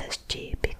[0.00, 0.79] comidas típicas.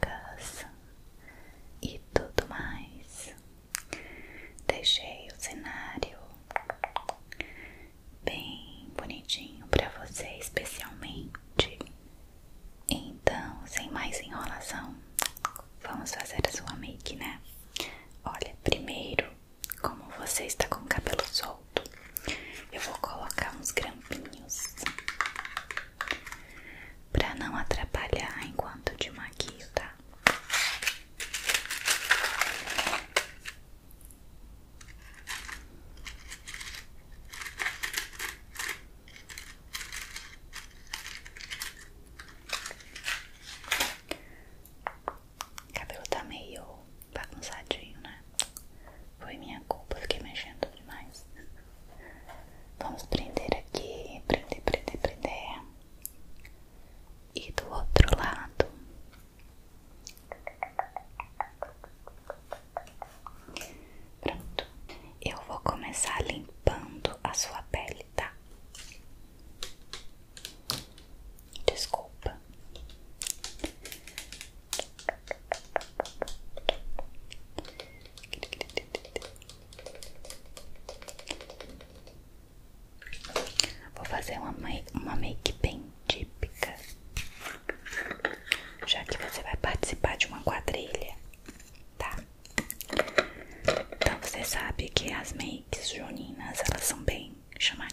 [94.50, 97.89] sabe que as makes juninas, elas são bem chamadas.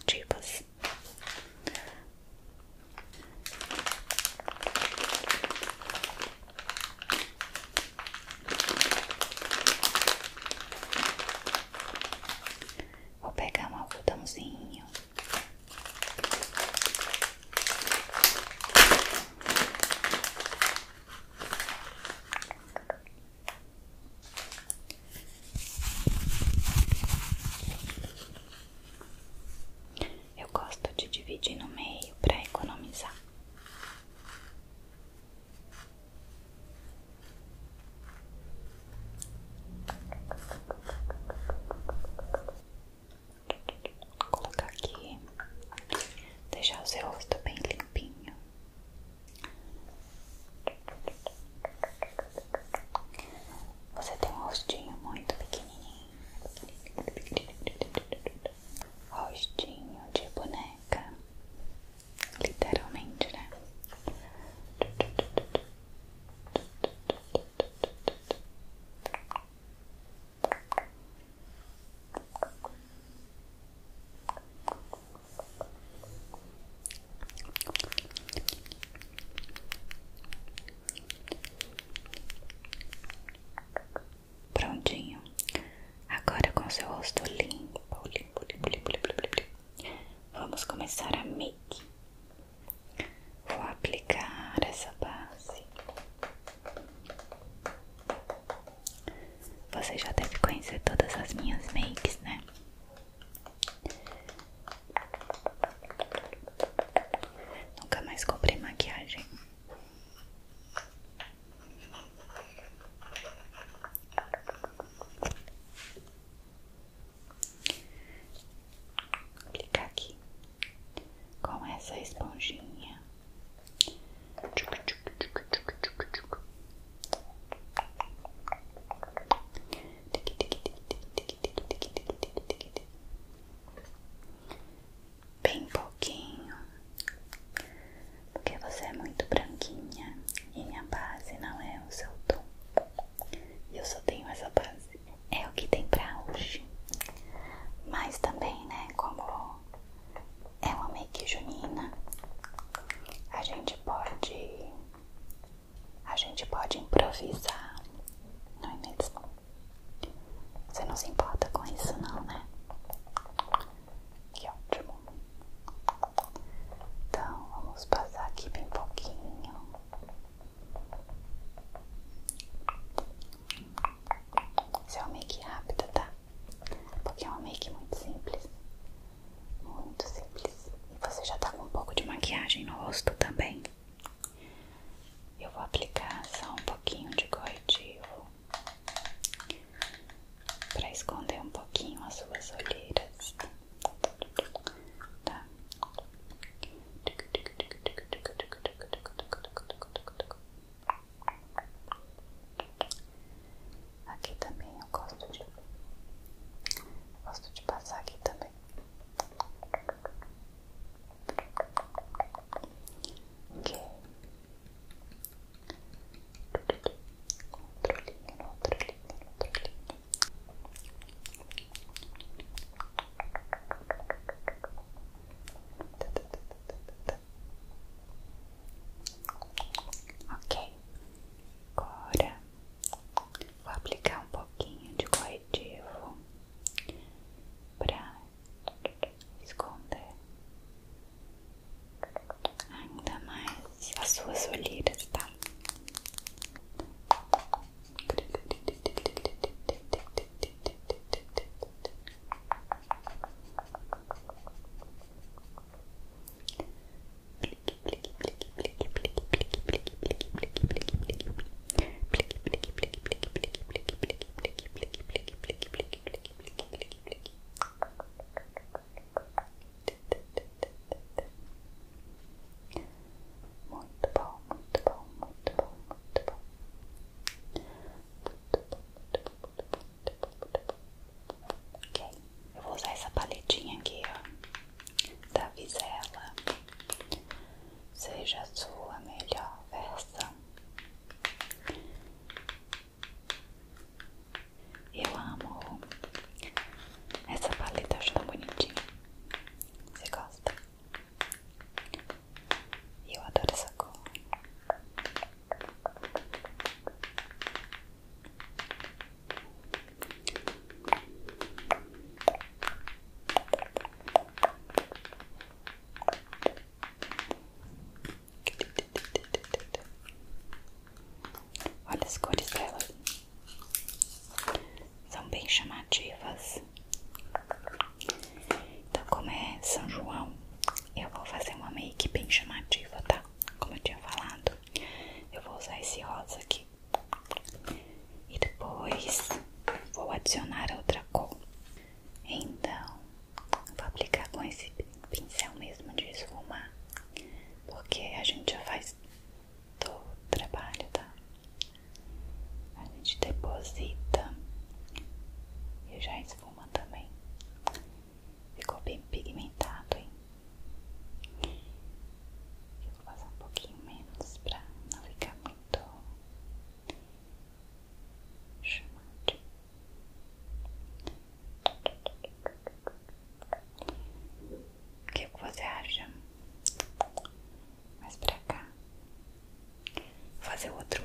[380.58, 380.97] Vou fazer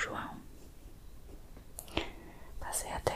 [0.00, 0.34] João.
[2.58, 3.09] Passei até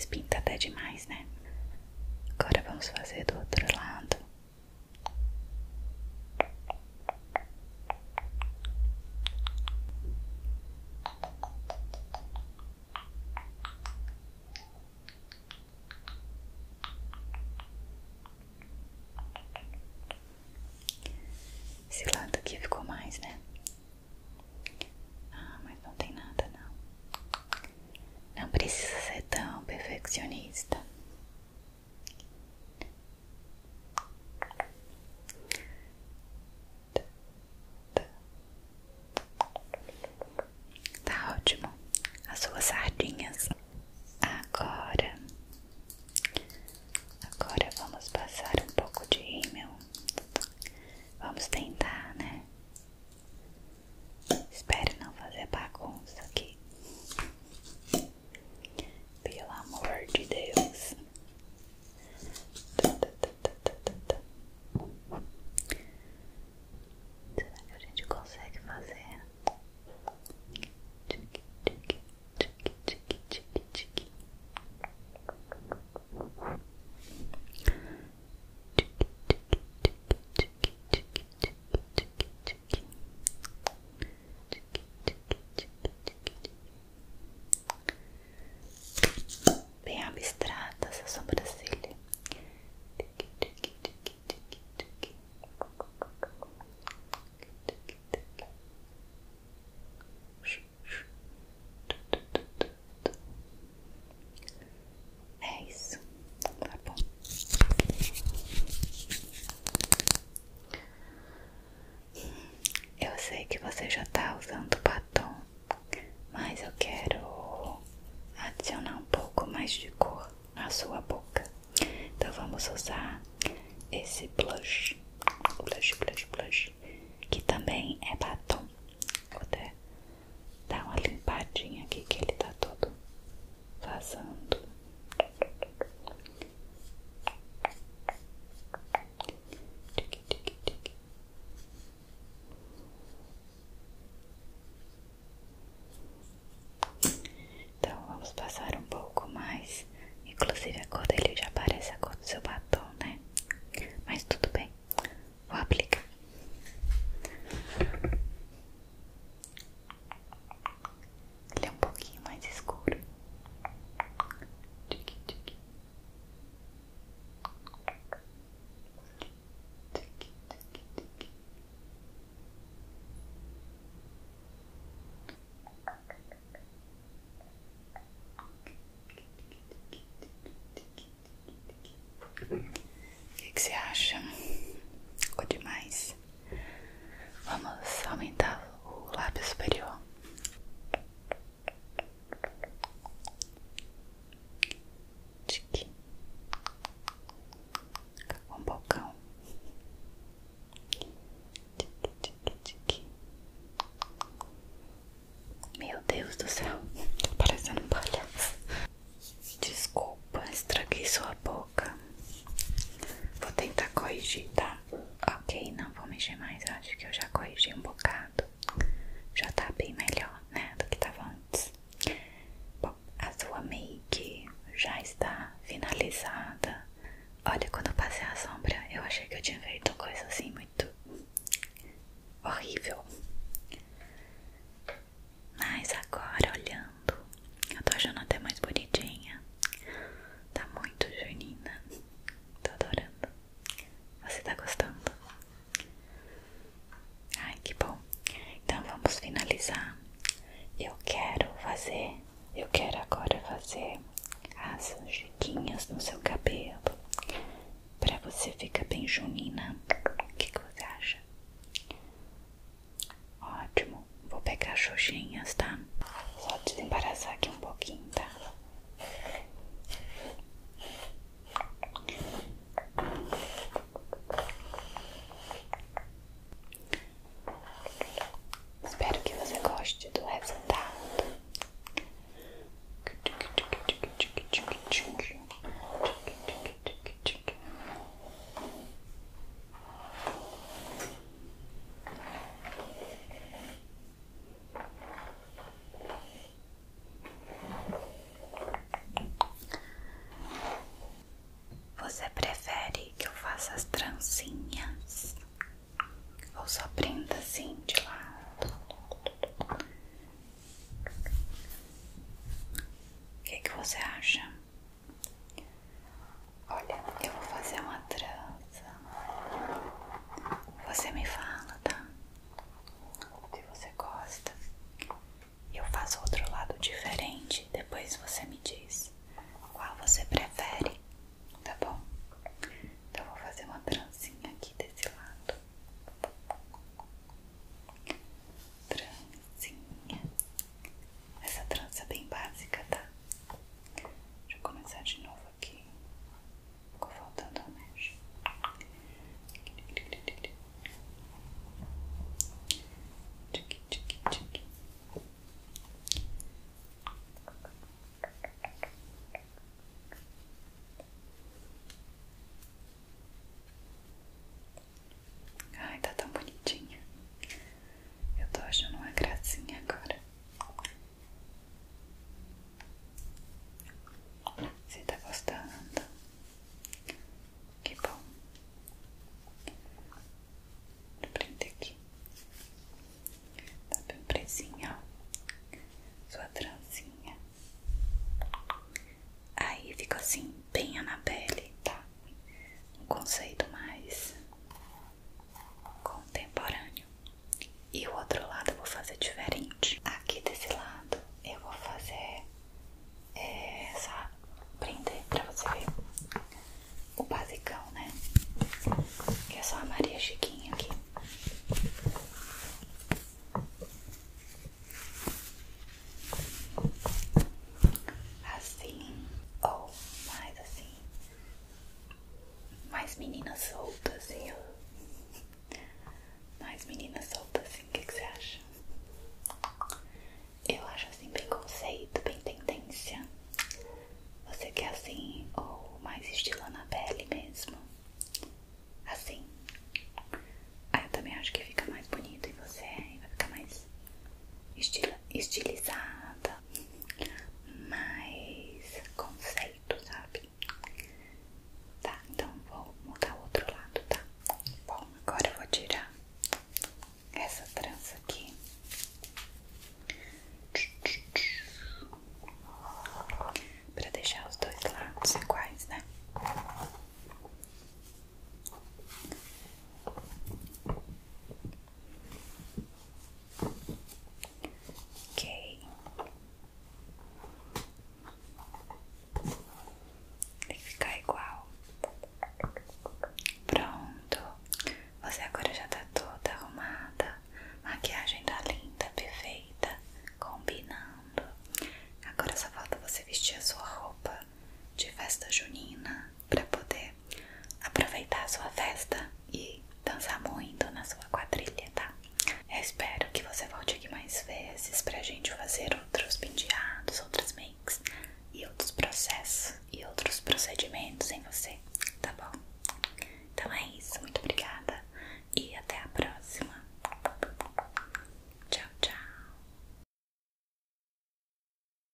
[0.00, 1.26] vezes pinta até demais, né?
[2.38, 4.16] Agora vamos fazer do outro lado.